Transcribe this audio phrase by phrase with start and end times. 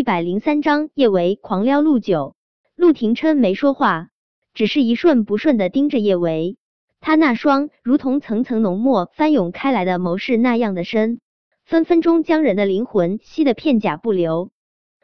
[0.00, 2.34] 一百零三章，叶维狂撩陆九。
[2.74, 4.08] 陆廷琛没说话，
[4.54, 6.56] 只是一瞬不瞬的盯着叶维。
[7.00, 11.20] 他那双如同层层浓墨翻涌开来的眸是那样的深，
[11.66, 14.50] 分分钟将人的灵魂吸得片甲不留。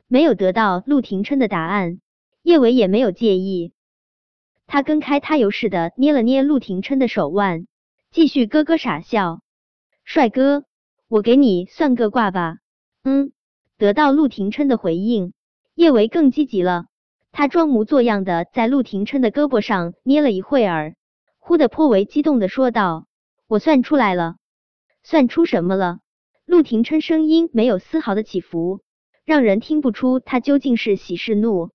[0.09, 2.01] 没有得到陆廷琛的答案，
[2.43, 3.75] 叶维也没有介意。
[4.67, 7.67] 他跟开他油似的捏了捏陆廷琛的手腕，
[8.11, 9.43] 继续咯咯傻笑。
[10.05, 10.65] 帅哥，
[11.07, 12.61] 我给你算个卦吧。
[13.05, 13.33] 嗯。
[13.79, 15.33] 得到陆廷琛的回应，
[15.75, 16.87] 叶维更积极了。
[17.31, 20.95] 他装模作样的在陆廷琛的胳膊上捏了一会儿，
[21.39, 23.07] 忽的颇为激动的说道
[23.47, 24.37] ：“我算出来了。”
[25.05, 25.99] 算出什么了？
[26.47, 28.81] 陆廷琛声音没有丝毫的起伏，
[29.25, 31.71] 让人听不出他究竟是喜是怒。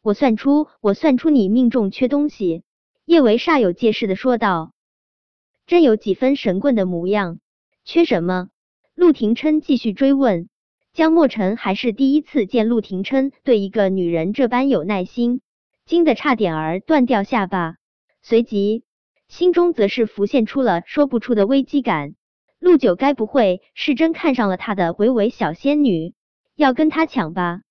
[0.00, 2.62] 我算出，我算出你命中缺东西。
[3.04, 4.72] 叶维煞有介事的说道，
[5.66, 7.38] 真有几分神棍的模样。
[7.84, 8.48] 缺什么？
[8.94, 10.48] 陆廷琛继续追问。
[10.94, 15.40] 江墨尘还是第一次见陆廷琛对一个女人这般有耐心，
[15.86, 17.78] 惊得差点儿断掉下巴，
[18.22, 18.84] 随即
[19.26, 22.14] 心中则是浮现出了说不出的危机感。
[22.60, 26.14] 陆九该不会是真看上了他的维维小仙女，
[26.54, 27.62] 要跟他抢吧？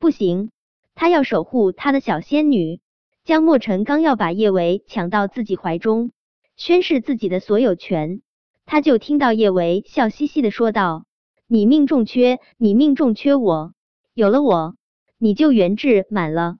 [0.00, 0.50] 不行，
[0.96, 2.80] 他要守护他的小仙女。
[3.22, 6.10] 江墨尘刚要把叶维抢到自己怀中，
[6.56, 8.22] 宣誓自己的所有权，
[8.64, 11.05] 他就听到叶维笑嘻嘻的说道。
[11.48, 13.72] 你命中缺，你命中缺我，
[14.14, 14.74] 有了我，
[15.16, 16.56] 你就元至满了。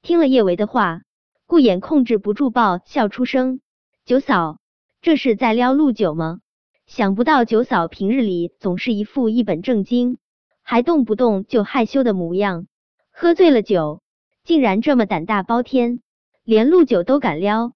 [0.00, 1.02] 听了叶维的话，
[1.44, 3.60] 顾衍控制不住爆笑出声。
[4.06, 4.58] 九嫂，
[5.02, 6.40] 这是在撩陆九吗？
[6.86, 10.16] 想不到九嫂平日里总是一副一本正经，
[10.62, 12.66] 还动不动就害羞的模样，
[13.10, 14.00] 喝醉了酒，
[14.42, 16.00] 竟然这么胆大包天，
[16.44, 17.74] 连陆九都敢撩。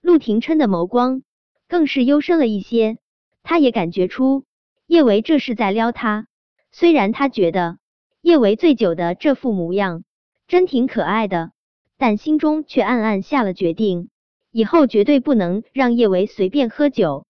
[0.00, 1.22] 陆廷琛的眸光
[1.68, 2.98] 更是幽深了一些，
[3.44, 4.44] 他也感觉出。
[4.88, 6.28] 叶维这是在撩他，
[6.72, 7.76] 虽然他觉得
[8.22, 10.02] 叶维醉酒的这副模样
[10.46, 11.52] 真挺可爱的，
[11.98, 14.08] 但心中却暗暗下了决定，
[14.50, 17.26] 以后绝对不能让叶维随便喝酒。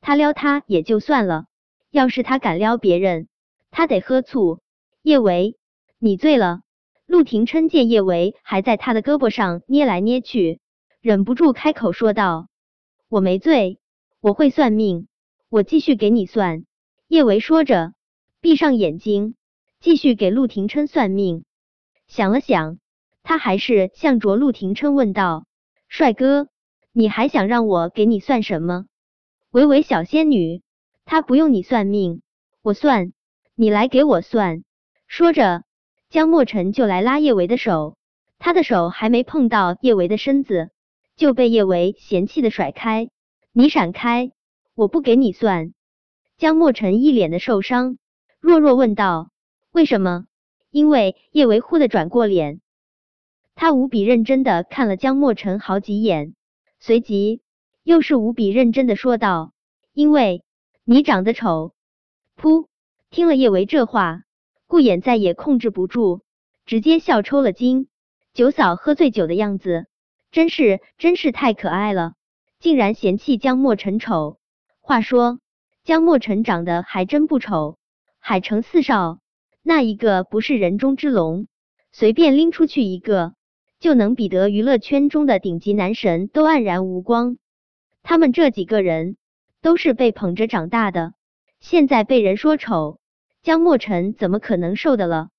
[0.00, 1.46] 他撩他也就算了，
[1.90, 3.26] 要是他敢撩别人，
[3.72, 4.60] 他得喝醋。
[5.02, 5.56] 叶维，
[5.98, 6.60] 你醉了？
[7.06, 10.60] 陆廷琛见叶维还在他的胳膊上捏来捏去，
[11.00, 12.46] 忍不住开口说道
[13.10, 13.80] ：“我没醉，
[14.20, 15.08] 我会算命，
[15.48, 16.64] 我继续给你算。”
[17.12, 17.92] 叶维说着，
[18.40, 19.34] 闭上眼睛，
[19.80, 21.44] 继续给陆廷琛算命。
[22.06, 22.78] 想了想，
[23.22, 25.44] 他还是向着陆廷琛问道
[25.88, 26.48] ：“帅哥，
[26.90, 28.86] 你还想让我给你算什么？”
[29.52, 30.62] 维维小仙女，
[31.04, 32.22] 她不用你算命，
[32.62, 33.12] 我算，
[33.54, 34.64] 你来给我算。
[35.06, 35.64] 说着，
[36.08, 37.98] 江墨尘就来拉叶维的手，
[38.38, 40.70] 他的手还没碰到叶维的身子，
[41.16, 43.10] 就被叶维嫌弃的甩开
[43.52, 44.32] ：“你闪开，
[44.74, 45.74] 我不给你算。”
[46.42, 47.98] 江墨尘一脸的受伤，
[48.40, 49.30] 弱弱问道
[49.70, 50.24] ：“为什么？”
[50.72, 52.60] 因为叶维忽的转过脸，
[53.54, 56.34] 他无比认真的看了江墨尘好几眼，
[56.80, 57.42] 随即
[57.84, 59.52] 又是无比认真的说道
[59.94, 60.42] ：“因为
[60.82, 61.74] 你长得丑。”
[62.36, 62.66] 噗！
[63.08, 64.24] 听了叶维这话，
[64.66, 66.22] 顾衍再也控制不住，
[66.66, 67.86] 直接笑抽了筋。
[68.34, 69.86] 九嫂喝醉酒的样子，
[70.32, 72.14] 真是真是太可爱了，
[72.58, 74.40] 竟然嫌弃江墨尘丑。
[74.80, 75.38] 话说。
[75.84, 77.76] 江墨尘长得还真不丑，
[78.20, 79.18] 海城四少
[79.64, 81.48] 那一个不是人中之龙，
[81.90, 83.34] 随便拎出去一个
[83.80, 87.36] 就能比得娱乐圈中的顶级男神都黯然无光。
[88.04, 89.16] 他们这几个人
[89.60, 91.14] 都是被捧着长大的，
[91.58, 93.00] 现在被人说丑，
[93.42, 95.30] 江墨尘怎么可能受得了？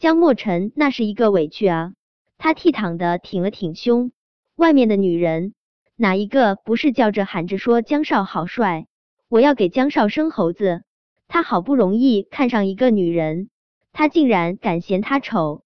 [0.00, 1.92] 江墨尘那是一个委屈啊，
[2.38, 4.10] 他倜傥的挺了挺胸，
[4.56, 5.54] 外面的女人
[5.94, 8.88] 哪一个不是叫着喊着说江少好帅？
[9.28, 10.84] 我要给江少生猴子，
[11.26, 13.50] 他好不容易看上一个女人，
[13.92, 15.64] 他竟然敢嫌她丑。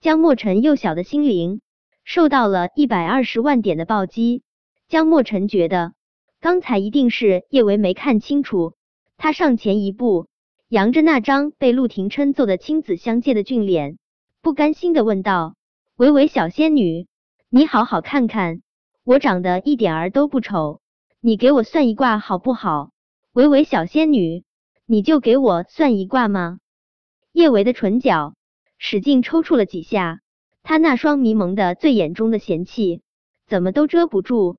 [0.00, 1.62] 江墨尘幼小的心灵
[2.04, 4.42] 受到了一百二十万点的暴击。
[4.86, 5.94] 江墨尘觉得
[6.40, 8.74] 刚才一定是叶维没看清楚，
[9.16, 10.26] 他上前一步，
[10.68, 13.96] 扬着那张被陆廷琛揍得青紫相间的俊脸，
[14.42, 15.54] 不甘心的问道
[15.96, 17.06] ：“维维小仙女，
[17.48, 18.60] 你好好看看，
[19.04, 20.79] 我长得一点儿都不丑。”
[21.22, 22.92] 你给我算一卦好不好？
[23.34, 24.42] 维维小仙女，
[24.86, 26.60] 你就给我算一卦吗？
[27.32, 28.34] 叶维的唇角
[28.78, 30.20] 使劲抽搐了几下，
[30.62, 33.02] 他那双迷蒙的醉眼中的嫌弃
[33.46, 34.56] 怎么都遮不住。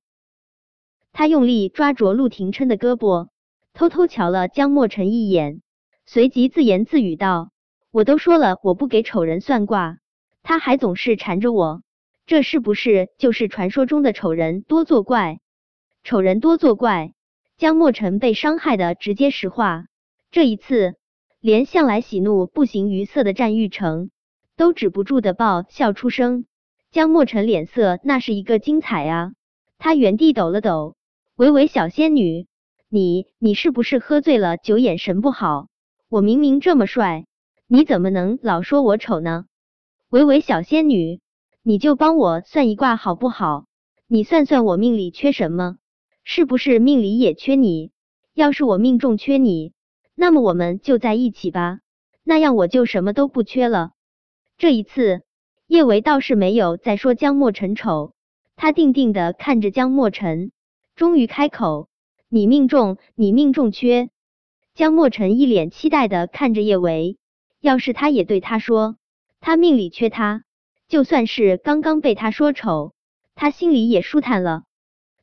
[1.12, 3.30] 他用力抓着陆廷琛的胳膊，
[3.74, 5.64] 偷偷瞧了江墨尘一眼，
[6.06, 7.50] 随即自言自语道
[7.90, 9.98] ：“我都说了我不给丑人算卦，
[10.44, 11.81] 他还总是缠着我，
[12.28, 15.40] 这是不是就是传说中的丑人多作怪？”
[16.03, 17.13] 丑人多作怪，
[17.57, 19.86] 江墨尘被伤害的直接石化。
[20.31, 20.95] 这一次，
[21.39, 24.09] 连向来喜怒不形于色的战玉成
[24.57, 26.45] 都止不住的爆笑出声。
[26.89, 29.33] 江墨尘脸色那是一个精彩啊！
[29.77, 30.95] 他原地抖了抖，
[31.36, 32.47] 维维小仙女，
[32.89, 35.68] 你你是不是喝醉了酒，眼神不好？
[36.09, 37.25] 我明明这么帅，
[37.68, 39.45] 你怎么能老说我丑呢？
[40.09, 41.21] 维维小仙女，
[41.62, 43.65] 你就帮我算一卦好不好？
[44.07, 45.77] 你算算我命里缺什么？
[46.23, 47.91] 是不是命里也缺你？
[48.33, 49.73] 要是我命中缺你，
[50.15, 51.79] 那么我们就在一起吧，
[52.23, 53.91] 那样我就什么都不缺了。
[54.57, 55.21] 这一次。
[55.68, 58.13] 叶维倒是没有再说江墨尘丑，
[58.57, 60.51] 他定定的看着江墨尘，
[60.97, 61.88] 终于开口
[62.27, 64.09] ：“你命中，你命中缺。”
[64.75, 67.18] 江墨尘一脸期待的看着叶维，
[67.62, 68.97] 要是他也对他说
[69.39, 70.44] 他命里缺他，
[70.89, 72.94] 就算是刚刚被他说丑，
[73.33, 74.63] 他心里也舒坦了。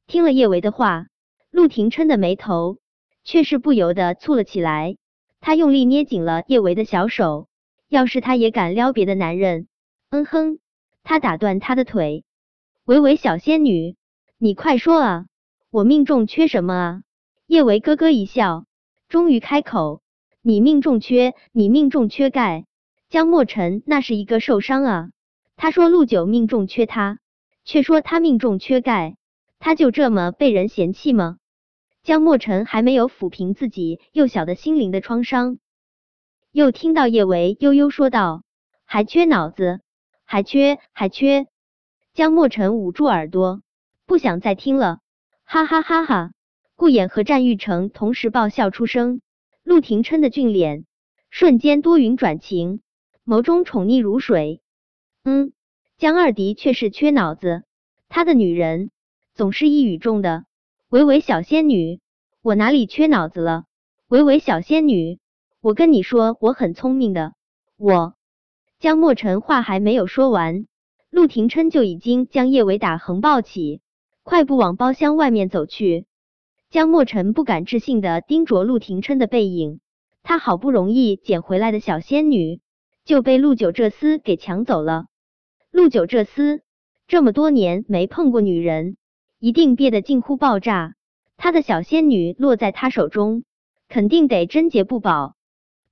[0.08, 1.08] 听了叶维的话，
[1.50, 2.78] 陆廷琛的眉头
[3.24, 4.96] 却是不由得蹙了起来，
[5.38, 7.46] 他用力捏紧了叶维的小手，
[7.90, 9.68] 要是他也敢撩别的男人。
[10.08, 10.60] 嗯哼，
[11.04, 12.24] 他打断他的腿，
[12.86, 13.96] 维维小仙女，
[14.38, 15.26] 你快说啊，
[15.70, 17.02] 我命中缺什么啊？
[17.46, 18.64] 叶维咯咯一笑，
[19.10, 20.00] 终于开口，
[20.40, 22.64] 你命中缺，你命中缺钙。
[23.10, 25.10] 江墨尘那是一个受伤啊，
[25.56, 27.18] 他说陆九命中缺他，
[27.66, 29.17] 却说他命中缺钙，
[29.58, 31.38] 他就这么被人嫌弃吗？
[32.02, 35.58] 江墨尘还没有抚平自己幼小的心灵的创伤，
[36.52, 38.42] 又听到叶维悠悠说道，
[38.84, 39.80] 还缺脑子。
[40.30, 41.46] 还缺，还缺！
[42.12, 43.62] 江墨尘捂住耳朵，
[44.04, 44.98] 不想再听了。
[45.42, 46.32] 哈哈哈哈！
[46.76, 49.22] 顾衍和战玉成同时爆笑出声。
[49.62, 50.84] 陆廷琛的俊脸
[51.30, 52.82] 瞬间多云转晴，
[53.24, 54.60] 眸中宠溺如水。
[55.24, 55.54] 嗯，
[55.96, 57.64] 江二的确是缺脑子，
[58.10, 58.90] 他的女人
[59.38, 60.46] 总是一语中的。
[60.88, 62.00] 维维小仙女，
[62.42, 63.66] 我哪里缺脑子了？
[64.08, 65.20] 维维小仙女，
[65.60, 67.34] 我跟你说，我很聪明的，
[67.76, 68.14] 我。
[68.80, 70.66] 江墨尘话还没有说完，
[71.08, 73.80] 陆廷琛就已经将叶维打横抱起，
[74.24, 76.06] 快步往包厢外面走去。
[76.68, 79.78] 江墨尘不敢置信的盯着陆廷琛的背影，
[80.24, 82.60] 他好不容易捡回来的小仙女
[83.04, 85.06] 就被陆九这厮给抢走了。
[85.70, 86.58] 陆九这厮
[87.06, 88.96] 这么多年没碰过女人，
[89.38, 90.94] 一定憋得近乎爆炸。
[91.36, 93.44] 他的小仙女落在他手中，
[93.88, 95.36] 肯定得贞洁不保。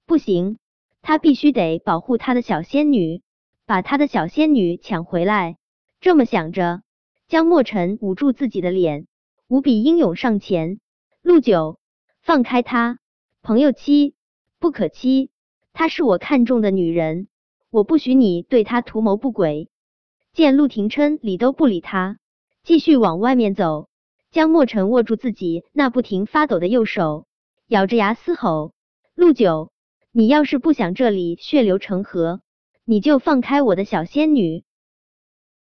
[0.06, 0.58] 不行。
[1.02, 3.22] 他必须得保护他的小仙女，
[3.64, 5.56] 把他的小仙女抢回来。
[6.00, 6.82] 这么想着，
[7.28, 9.06] 江墨尘捂住自己的脸，
[9.46, 10.80] 无比英勇上前。
[11.22, 11.78] 陆九，
[12.22, 12.98] 放开他！
[13.40, 14.16] 朋友妻
[14.58, 15.30] 不可欺，
[15.72, 17.28] 她是我看中的女人，
[17.70, 19.68] 我不许你对她图谋不轨。
[20.32, 22.18] 见陆廷琛理都不理他，
[22.66, 23.86] 继续往外面走。
[24.32, 27.24] 江墨尘握住自己那不停发抖的右手，
[27.68, 28.72] 咬着牙嘶吼
[29.14, 29.70] ：“陆九！”
[30.10, 32.40] 你要是不想这里血流成河，
[32.84, 34.64] 你就放开我的小仙女。